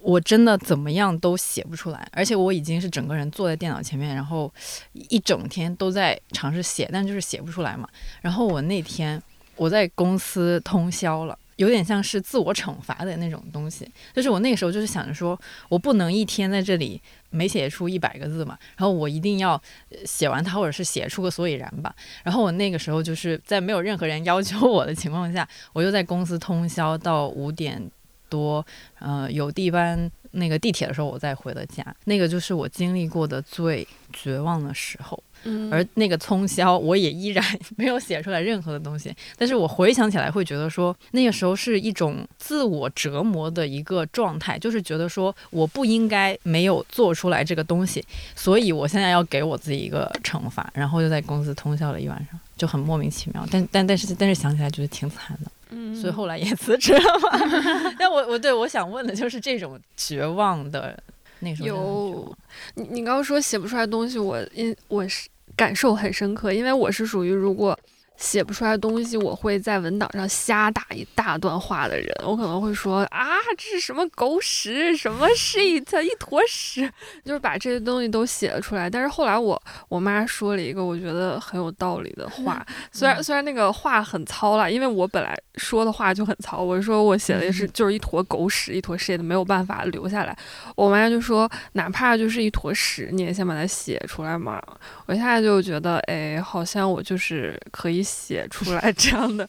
[0.00, 4.52] 我真的怎么样都写不出来，而且我已经是整个人坐在电脑前面，然后
[4.92, 7.88] 一整天都在尝试写，但就是写不出来嘛。
[8.20, 9.20] 然后我那天
[9.56, 11.36] 我在公司通宵了。
[11.56, 19.60] 有点像是自我惩罚的那种东西，就是我那个时候就是想着说，我不能一天在这里没写出一百个字嘛，然后我一定要
[20.04, 21.94] 写完它，或者是写出个所以然吧。
[22.22, 27.90] 然后我那个时候就是在没有任何人要求我的情况下，我又在公司通宵到五点
[28.28, 28.64] 多，
[29.00, 35.22] 嗯，有地方那个地铁的时候，我再回了家，那个就是我经历过的最绝望的时候。
[35.46, 37.44] 嗯而那个通宵，我也依然
[37.76, 39.14] 没有写出来任何的东西。
[39.36, 48.02] 但是我回想起来，会觉得说那个时候是一种自我折磨的一个状态，就是觉得说我不应该没有做出来这个东西，
[48.34, 53.46] 所以我现在要给我自己一个惩罚，然后就在公司通宵了一晚上，就很莫名其妙。
[53.50, 57.94] 但但但是但是想起来觉得挺惨的，嗯所以后来也辞职了嘛。
[57.98, 60.96] 但我我对我想问的就是这种绝望的。
[61.40, 62.36] 那个时候真的很绝有
[62.76, 67.78] 你你刚刚说写不出来东西，我因我是感受很深刻，因为我是属于如果
[68.16, 72.08] 写不出来东西，我会在文档上瞎打一大段话的人。
[72.24, 73.26] 我可能会说啊，
[73.58, 76.90] 这是什么狗屎，什么 shit，一坨屎，
[77.24, 78.88] 就是把这些东西都写了出来。
[78.88, 90.36] 但是后来我我妈说了一个我觉得很有道理的话，虽然虽然那个话很糙了，因为我本来说的话就很糙，我说我写的是就是一坨狗屎，一坨 shit，没有办法留下来。
[90.76, 94.62] 我妈就说，哪怕就是一坨屎，你也先把它写出来嘛。
[95.06, 99.48] 我现在就觉得，哎，好像我就是可以写出来这样的。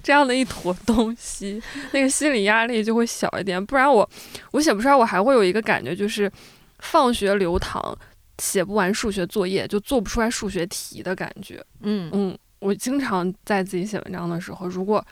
[0.00, 3.66] 这样的一坨东西，那个心理压力就会小一点。
[3.66, 4.08] 不然我
[4.52, 6.30] 我写不出来，我还会有一个感觉，就是
[6.78, 7.98] 放学留堂，
[8.38, 11.60] 写不完数学作业，就做不出来数学题的感觉。
[11.80, 15.04] 嗯嗯，我经常在自己写文章的时候，如果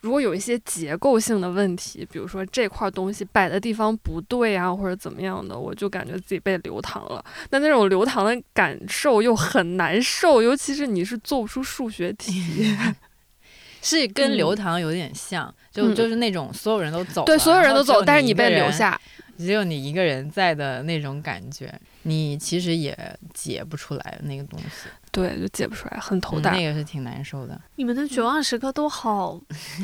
[0.00, 7.24] 如果有一些结构性的问题，比如说这块东西摆的地方不对啊，或者怎么样的，我就感觉自己被留堂了。
[7.50, 12.76] 那那种留堂的感受又很难受，尤其是你是做不出数学题，
[13.82, 19.00] 是跟嗯流堂有点像，就嗯就是那种所有人都走了，对，所有人都走，但是你你被留，下。
[19.36, 22.96] 只有你一个人在的那种感觉，你其实也
[23.32, 26.52] 解不出来那个东西，对，就解不出来，很头大。
[26.52, 27.60] 嗯那个是挺难受的。
[27.76, 29.40] 你们的绝望时刻都好，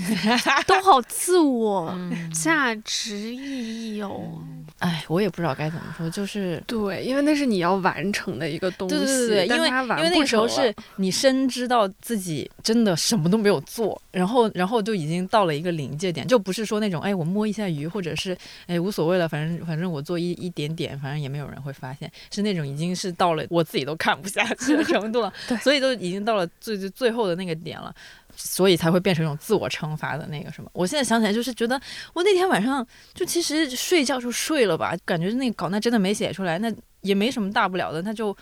[0.67, 4.43] 都好自我嗯价值意义哦。
[4.81, 6.63] 哎，我也不知道该怎么说，就是。
[6.67, 27.95] 对，因为那是你要完成的一个东西，对对对对，因为那个时候是你深知道自己真的什么都没有做，然后然后就已经到了一个临界点，就不是说那种哎我摸一下鱼，或者是哎无所谓了，反正反正我做一一点点，反正也没有人会发现，是那种已经是到了我自己都看不下去的 程度了，对所以都已经到了最最最后的那个点了。
[28.37, 30.69] 所以才会变成一种自我惩罚的那个什么。
[30.73, 31.81] 我现在想起来，就是觉得
[32.15, 36.69] 我那天晚上就其实睡觉就睡了吧，感觉那个稿那真的没写出来，那
[37.03, 38.37] 也没什么大不了的，那就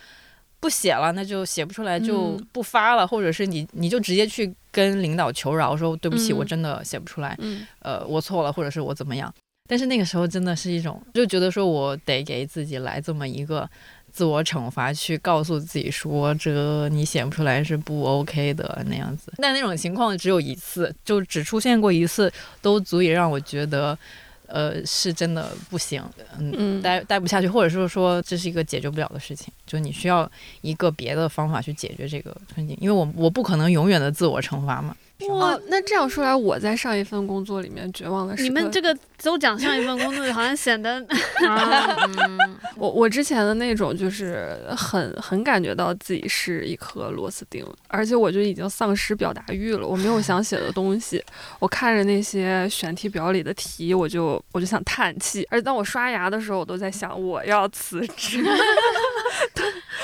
[0.59, 9.31] 不写了，那就写不出来就嗯不发了，或者是你你就直接去跟领导求饶，说对不起，嗯我真的写不出来，嗯，呃，我错了，或者是我怎么样。
[9.69, 13.69] 但是那个时候真的是一种，就觉得说我得给自己来这么一个
[14.13, 19.33] 自我惩罚，去告诉自己说这你写不出来是不 OK 的那样子。
[19.37, 23.97] 但那种情况只有一次，就只出现过一次，都足以让我觉得，
[24.45, 26.03] 呃，是真的不行，
[26.37, 30.29] 嗯，嗯待待不下去，或者是说这是一个解决不了的事情，就你需要
[30.61, 34.95] 一个别的方法去解决这个困境，因为我我不可能永远的自我惩罚嘛。
[35.29, 40.99] 哦，那这样说来，我在上一份工作里面绝望的时刻，你们这个都讲上一份工作， 好像显得
[41.39, 51.23] 嗯 我我之前的那种就是很很感觉到自己是一颗螺丝钉，而且我就已经丧失表达欲了，我没有想写的东西。
[51.59, 55.47] 我看着那些选题表里的题，我就我就想叹气。
[55.49, 58.43] 而当我刷牙的时候，我都在想我要辞职。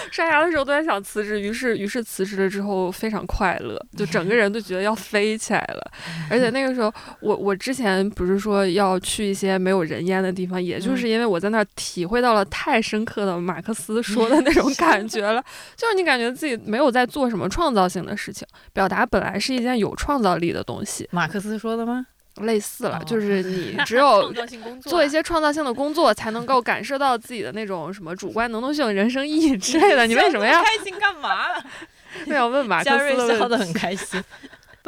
[0.06, 5.92] 对， 刷牙的时候都在想辞职，于是于是辞职了之后非常快乐，就整个人都觉得要飞起来了。
[6.30, 15.44] 而且那个时候，我我之前不是说要去一些没有人烟的地方，也就是因为我在那儿体会到了太深刻的马克思说的那种 感觉了，
[15.76, 22.06] 就是你感觉自己没有在做什么创造性的事情，表达本来是一件有创造力的东西，马克思说的吗？
[22.42, 24.34] 类似了，哦就是你 只有
[24.82, 30.06] 做一些创造性的工作，才能够感受到自己的那种什么主观能动性、人生意义之类的。
[30.08, 31.46] 你为什么要开心干嘛？
[32.26, 33.58] 那要问马克嘉瑞思的笑得？
[33.58, 34.22] 很开心。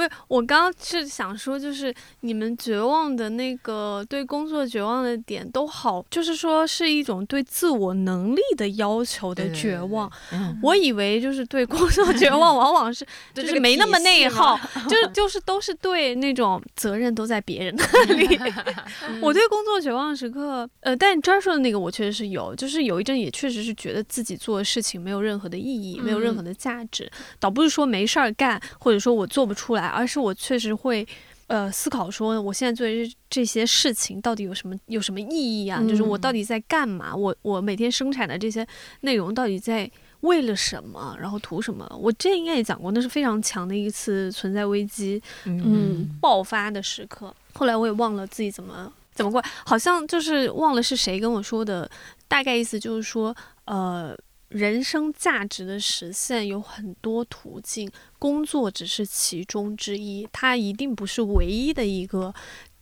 [0.02, 10.12] 不是，我刚刚是想说，就是你们绝望的那个对工作绝望的点都好，就是说是一种对自我能力的要求的绝望。
[10.32, 14.60] 嗯，我以为就是对工作绝望， 往往是就是没那么内耗，
[14.90, 18.40] 就是就是都是对那种责任都在别人那里。
[19.22, 27.10] 我对工作绝望时刻，呃，但专说的那个我确实是有，就是有一阵也确实是觉得自己做的事情没有任何的意义，没有任何的价值，
[27.40, 31.08] 倒不是说没事儿干，或者说我做不出来，而是我确实会。
[31.48, 35.84] 呃，思考说我现在做的这这些事情到底有什么有什么意义啊？
[35.84, 37.14] 就是我嗯到底在干嘛？
[37.14, 38.66] 我我每天生产的这些
[39.02, 41.14] 内容到底在为了什么？
[41.20, 41.86] 然后图什么？
[42.00, 47.36] 我之前应该也讲过，那是非常强的一次存在危机嗯爆发的时刻。
[47.52, 49.44] 后来我也忘了自己怎么怎么过？
[49.66, 51.90] 好像就是忘了是谁跟我说的，
[52.30, 53.36] 大概意思就是说，
[53.66, 54.18] 呃，
[54.52, 57.90] 人生价值的实现有很多途径，
[58.20, 62.34] 工作只是其中之一，它一定不是唯一的一个。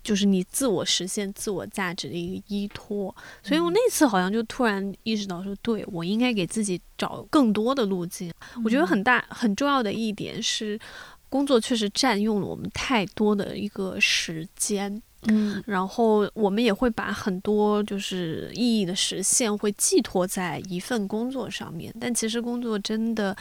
[0.01, 3.13] 就是你自我实现自我价值的一个依托，
[3.43, 8.31] 所以我那次好像就突然意识到说，对我应该给自己找更多的路径。
[8.63, 10.79] 我觉得很大很重要的一点是，
[11.27, 23.35] 工作确实占用了我们太多的一个时间，嗯然后我们也会把很多就是意义的实现会寄托在一份工作上面，但其实工作真的。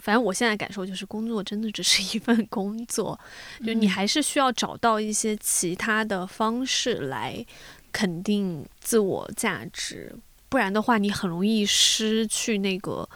[0.00, 3.16] 反正我现在感受就是，工作真的只是一份工作，
[3.64, 7.46] 就你还是需要找到一些其他的方式来
[7.92, 10.12] 肯定自我价值，
[10.48, 13.08] 不然的话，你很容易失去那个，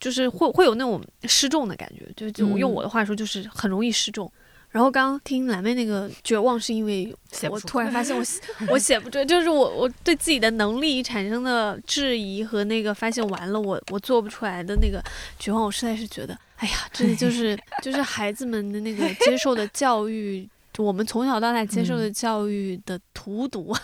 [0.00, 2.10] 就是会会有那种失重的感觉。
[2.16, 4.32] 就就用我的话说，就是很容易失重。
[4.70, 7.14] 然后刚刚听蓝妹那个绝望，是因为
[7.50, 15.02] 我突然发现我写 我写不出，就是我我对自己的能力产生的质疑和那个发现完了我我做不出来的那个
[15.38, 23.74] 绝望，我实在是觉得，哎呀，真的就是 就是孩子们的那个接受的教育，我们从小到大接受的教育的荼毒，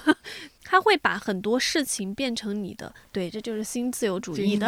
[0.64, 4.66] 他会把很多事情变成你的，对，这就是新自由主义的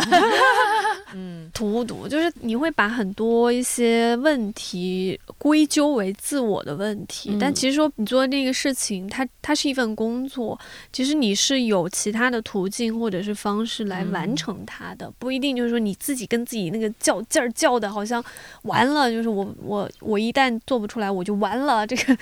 [1.15, 7.39] 嗯荼毒，就是你会把很多一些问题归咎为自我的问题，嗯。
[7.39, 10.59] 但其实说你做的那个事情，它它是一份工作，
[10.93, 18.23] 其实你是有其他的途径或者是方式来完成它的，不一定就是说你自己跟自己那个较劲儿较的，好像
[18.63, 22.17] 完了，就是我我我一旦做不出来我就完了，这个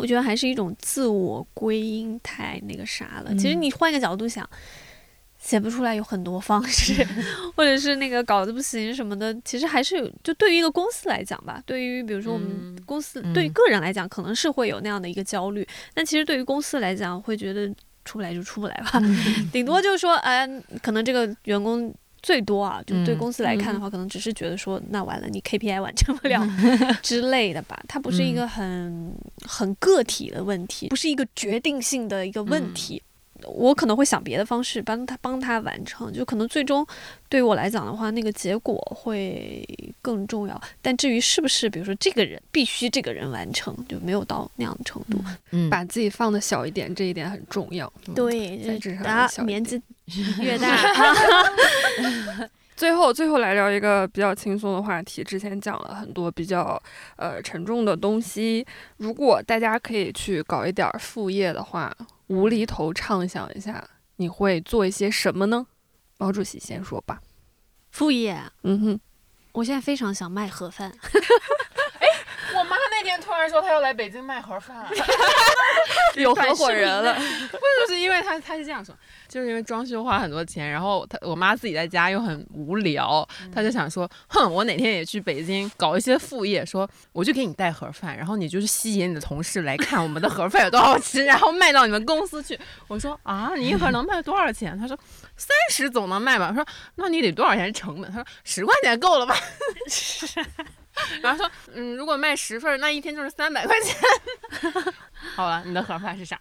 [0.00, 3.34] 我觉得还是一种自我归因太那个啥了。
[3.36, 4.48] 其实你换个角度想。
[5.42, 7.02] 写不出来有很多方式，
[7.56, 10.06] 或者是那个稿子不行什么的，其实还是有。
[10.22, 17.66] 就对于一个公司来讲吧，对于比如说我们嗯公司，嗯对于个人来讲，可能是会有那样的一个焦虑，但其实对于公司来讲，会觉得
[18.04, 19.00] 出不来就出不来吧，
[19.50, 20.46] 顶多就是说，呃，
[20.82, 21.90] 可能这个员工。
[22.22, 26.46] 最多啊，就对嗯公司来看的话，可能只是觉得说，那完了，你 KPI 完成不了
[27.02, 27.80] 之类的吧。
[27.88, 29.14] 它不是一个很
[29.46, 33.02] 很个体的问题，不是一个决定性的一个问题。
[33.44, 36.86] 我可能会想别的方式帮他帮他完成，就可能最终
[37.30, 39.66] 对于我来讲的话，那个结果会
[40.02, 40.60] 更重要。
[40.82, 45.18] 但至于是不是，比如说这个人必须这个人完成，就没有到那样的程度。
[45.52, 47.90] 嗯，把自己放的小一点，这一点很重要。
[48.14, 48.78] 对，年
[49.46, 49.80] 点纪
[50.40, 50.76] 越大，
[52.76, 55.22] 最后，最后来聊一个比较轻松的话题。
[55.22, 56.80] 之前讲了很多比较
[57.16, 61.94] 呃沉重的东西，如果大家可以去搞一点儿副业的话，
[62.28, 63.82] 无厘头畅想一下，
[64.16, 65.66] 你会做一些什么呢？
[66.18, 67.20] 毛主席先说吧。
[67.90, 69.00] 副业，嗯哼，
[69.52, 70.92] 我现在非常想卖盒饭。
[72.52, 74.84] 我妈那天突然说她要来北京卖盒饭，
[76.16, 77.14] 有合伙人了。
[77.50, 78.94] 不就是因为她她是这样说，
[79.28, 92.58] 就是因为装修花很多钱，然后她我妈自己在家又很无聊，她就想说，哼，我哪天也去北京搞一些副业，说我就给你带盒饭，然后你就是吸引你的同事来看我们的盒饭有多好吃，然后卖到你们公司去。
[92.88, 94.76] 我说啊，你一盒能卖多少钱？
[94.78, 94.98] 她说
[95.36, 96.48] 三十总能卖吧。
[96.50, 98.10] 我说那你得多少钱成本？
[98.10, 99.36] 她说十块钱够了吧。
[101.22, 103.96] 然后说，嗯，如果卖十份儿，那一天就是三百块钱。
[105.36, 106.38] 好了，你的盒饭是啥？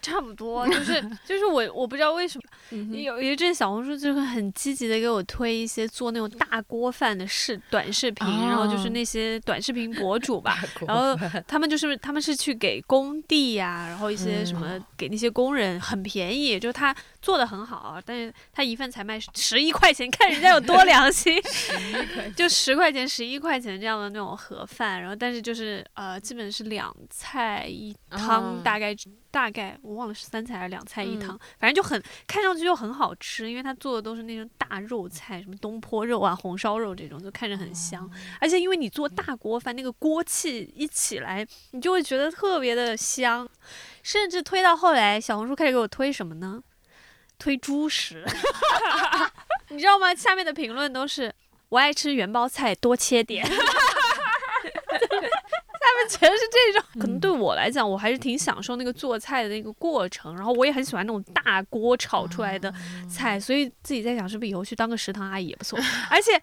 [0.00, 16.94] 差不多， 就是就是我我不知道为什么嗯有有一阵小红书就会很积极的给我推一些做那种大锅饭的视短视频，然后就是哦那些短视频博主吧，然后他们就是他们是去给工地呀、然后一些什么给那些工人很便宜，就是他
[17.28, 21.38] 做的很好，但是他一份才卖十一块钱，看人家有多良心，
[22.34, 28.96] 就十块钱、十一块钱这样的那种盒饭，然后但是就是呃，基本是两菜一汤，哦大概
[29.30, 38.10] 大概我忘了是三菜还是两菜一嗯汤，反正就很看上去就很好吃，因为他做的都是那种大肉菜，什么东坡肉啊、红烧肉这种，就看着很香。
[38.40, 43.46] 而且因为你做大锅饭，那个锅气一起来，你就会觉得特别的香。
[44.02, 46.62] 甚至推到后来，小红书开始给我推什么呢？
[47.38, 48.24] 推猪食，
[49.70, 50.14] 你知道吗？
[50.14, 51.32] 下面的评论都是
[51.68, 53.46] 我爱吃圆包菜，多切点。
[55.88, 62.72] 下面全是这种，可能对我来讲，我还是挺享受那个做菜的那个过程，然后我也很喜欢那种大锅炒出来的
[63.08, 65.78] 菜，所以自己在想，是不是以后去当个食堂阿姨也不错。
[66.10, 66.40] 而且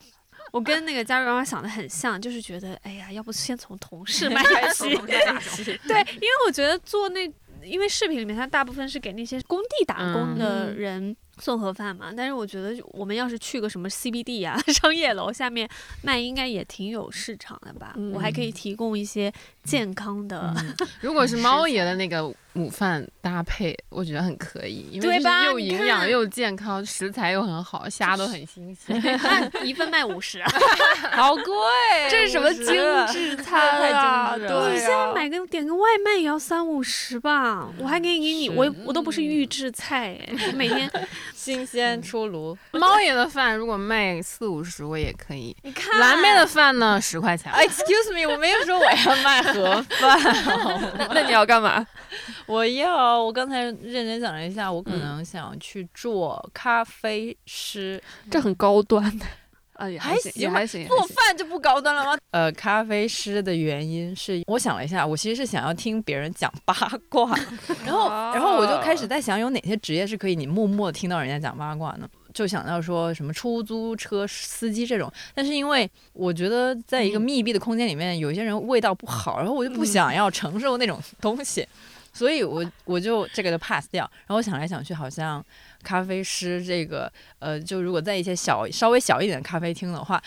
[0.51, 4.41] 我跟那个家瑞妈妈想的很像，就是觉得，哎呀，要不先从同事卖
[4.73, 4.89] 起。
[5.87, 7.27] 对，因为我觉得做那，
[7.65, 10.75] 因为视频里面它大部分是给那些工地打工的嗯。
[10.75, 15.69] 人送盒饭嘛，但是我觉得我们要是去个什么 CBD 啊 商业楼下面
[16.01, 17.93] 卖，应该也挺有市场的吧。
[18.13, 19.31] 我还可以提供一些
[19.63, 20.53] 健康的，
[21.01, 29.01] 如果是猫爷的那个午饭搭配，我觉得很可以，因为又营养又健康，食材又很好，虾都很新 鲜。
[29.03, 30.51] 那 一份卖五十啊！
[31.11, 31.43] 好贵，
[32.09, 32.65] 这是什么精
[33.11, 34.35] 致餐啊？
[34.37, 37.67] 对你现在，买个点个外卖也要三五十吧？
[37.79, 40.17] 我还可以给你，我我都不是预制菜
[40.53, 40.89] 每天
[41.45, 42.57] 新鲜出炉。
[42.73, 45.55] 猫爷的饭如果卖四五十，我也可以。
[45.61, 47.51] 你看蓝妹的饭呢，十块钱。
[47.53, 50.19] Excuse me，我没有说我要卖盒饭，
[50.97, 51.85] 那 那你要干嘛？
[52.47, 58.01] 我要，我刚才认真想了一下，我可能想去做咖啡师。
[58.31, 59.25] 这很高端的
[59.75, 60.87] 啊，也还行，也还行。
[60.87, 62.17] 做饭就不高端了吗？
[62.31, 66.73] 呃，咖啡师的原因是，我想了一下，我其实是想要听别人讲八
[67.09, 67.33] 卦，
[67.85, 72.07] 然后，然后我就开始在想，有哪些职业是可以你默默地听到人家讲八卦呢？
[72.33, 81.65] 就想到说什么出租车司机这种，但是因为我觉得在一个密闭的空间里面，有一些人味道不好，然后我就不想要承受那种东西，
[82.15, 84.09] 所以我我就这个就 pass 掉。
[84.21, 85.45] 然后我想来想去，好像
[85.83, 90.19] 咖啡师这个，呃，就如果在一些小稍微小一点的咖啡厅的话，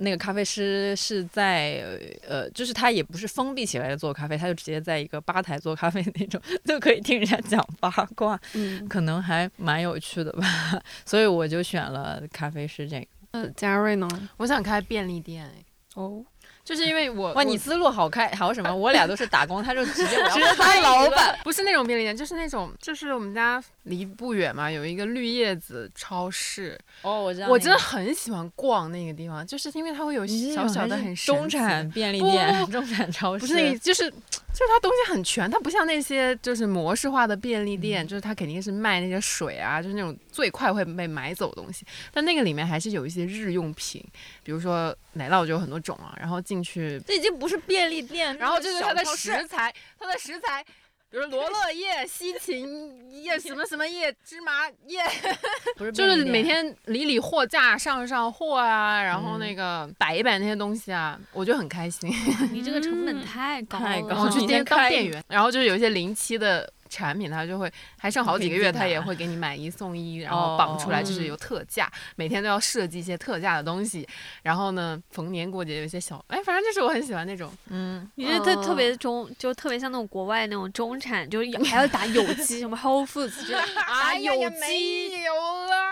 [0.00, 1.82] 那个咖啡师是在
[2.28, 10.46] 呃，就是他也不是封闭起来做咖啡，他就直接在一个吧台做咖啡那种， 就可以听人家讲八卦，嗯，可能还蛮有趣的吧。
[11.04, 13.06] 所以我就选了咖啡师这个。
[13.32, 14.08] 呃，嘉瑞呢？
[14.36, 16.24] 我想开便利店，哎，哦，
[16.68, 18.70] 就是因为我哇，你思路好开，好什么？
[18.76, 21.34] 我俩都是打工，他就直接直接当老板。
[21.42, 41.86] 不是那种便利店，就是那种，就是我们家离不远嘛，有一个绿叶子超市，哦，我知道我真的很喜欢逛那个地方，就是因为它会有小小的很神中产便利店、不中产超市，不是那个，就是就是它东西很全，它不像那些就是模式化的便利店，就是它肯定是卖那些水啊，就是那种最快会被买走的东西。
[42.12, 44.04] 但那个里面还是有一些日用品，
[44.42, 50.64] 比如说奶酪就有很多种啊，然后进去，这已经不是便利店，然后就是它的食材，它的食材。
[51.10, 55.00] 比如罗勒叶、 西芹叶、什么什么叶、芝麻叶，
[55.78, 62.12] 不是就是每天理理货架、上上货啊，然后嗯那个摆一摆那些东西啊，我就很开心。
[62.52, 74.06] 你这个成本太高了，太高了然后去你店当店员，然后就是有一些临期的产品，它就会还剩好几个月，它也会给你买一送一，然后绑出来哦就是有特价，每天都要设计一些特价的东西。
[74.42, 77.52] 然后呢，逢年过节有一些小，哎，反正就是我很喜欢那种。
[77.68, 84.56] 嗯，你这特哦特别中，就特别像那种国外那种中产，就是还要打有机， 什么 Whole Foods 这种打有机。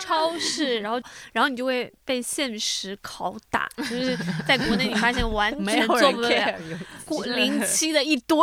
[0.01, 1.01] 超市，然后
[1.33, 4.17] 然后你就会被现实拷打，就是
[4.47, 6.55] 在国内你发现完 没有人全做不了
[7.05, 8.39] 过零七的一堆，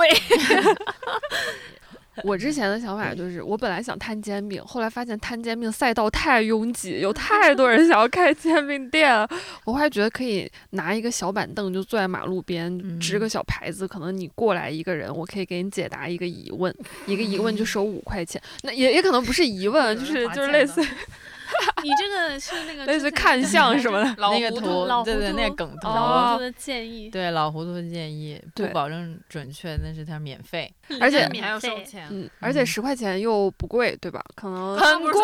[2.24, 9.28] 我之前的想法就是，我本来想摊煎饼，后来发现摊煎饼赛道太拥挤，有太多人想要开煎饼店，
[9.66, 16.74] 我还觉得可以拿一个小板凳就坐在马路边，嗯支个小牌子，可能你过来一个人，我可以给你解答一个疑问，
[17.08, 20.82] 一个疑问就收五块钱，那也也可能不是疑问， 就是就是类似
[21.84, 24.16] 你这个是那个类似看相什么的。
[24.18, 30.74] 老那个糊涂图，对对，那个涂梗图，老糊涂的建议，对老糊涂的建议，不保证准确，但是它免费。
[31.00, 34.24] 而且你还要收免费钱，嗯，而且十块钱又不贵，对吧？
[34.36, 35.22] 可能很贵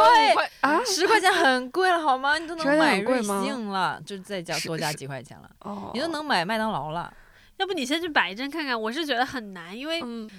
[0.61, 2.37] 啊，十块钱很贵了好吗？
[2.37, 7.11] 你都10块钱能买瑞很贵吗幸了，就再加多加几块钱了，哦，你都能买麦当劳了。
[7.57, 10.29] 要不你先去摆一阵看看，我是觉得很难，因为嗯，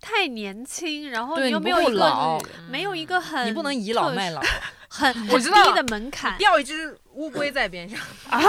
[0.00, 2.38] 太年轻，然后你又不没有一个老
[2.70, 4.42] 没有一个很你不能倚老卖老，
[4.88, 6.36] 很我知道很低的门槛。
[6.38, 7.98] 钓一只乌龟在边上，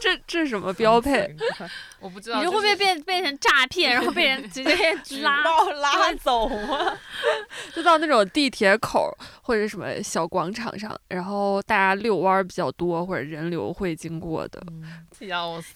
[0.00, 1.34] 这这是什么标配？
[2.02, 2.38] 我不知道。
[2.38, 4.74] 你就会不会变变成诈骗，然后被人直接
[5.22, 5.42] 拉？
[5.80, 6.98] 拉走啊！
[7.74, 14.62] 就到那种地铁口儿或者什么小广场上，然后大家遛弯儿比较多或者人流会经过的。
[15.12, 15.24] 死？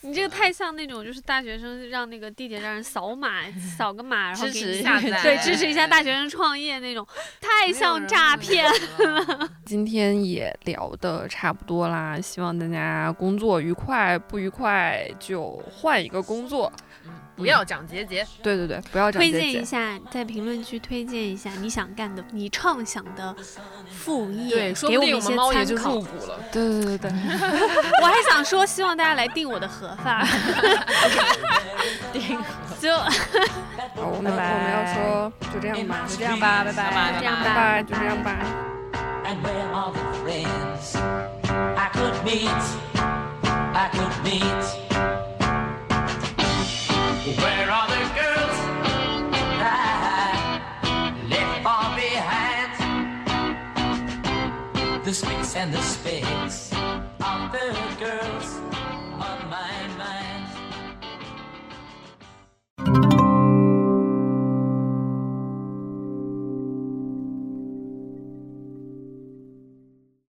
[0.03, 3.43] 你这个太像那种就是大学生让那个地铁站人扫码，
[3.79, 7.07] 扫个码，然后支持给你下载对支持一下大学生创业那种，
[7.41, 9.49] 太像诈骗了。
[9.65, 16.73] 今天也聊的差不多啦，希望大家工作愉快，不愉快就换一个工作。
[17.37, 18.27] 不要长结节。
[18.43, 19.53] 对对对，不要长推结节。
[19.53, 23.37] 荐一下，在评论区推荐一下你想干的、你畅想的
[23.91, 26.01] 副业，对，说不给我们一些定我们猫也参考就入。
[26.03, 26.41] 股了。
[26.51, 27.11] 对对对对，
[28.01, 30.27] 我还想说，希望大家来订我的盒饭。
[32.81, 33.07] 就 好，
[33.97, 38.39] 我们我们要说就这样吧，就这样吧，拜拜，这样吧，拜拜，就这样吧。
[39.27, 39.69] And where
[47.27, 48.59] Where are the girls
[51.29, 51.63] left
[51.97, 52.71] behind?
[55.05, 55.13] The
[55.57, 58.36] and the specs of the girls